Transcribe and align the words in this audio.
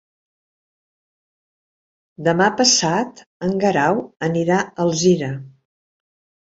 Demà 2.29 2.49
passat 2.63 3.23
en 3.49 3.55
Guerau 3.67 4.05
anirà 4.31 4.61
a 4.67 4.69
Alzira. 4.89 5.35